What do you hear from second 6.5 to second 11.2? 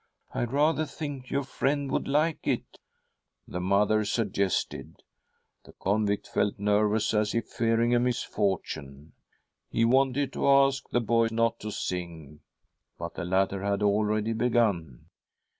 nervous, as if fearing a misfortune. He wanted to ask the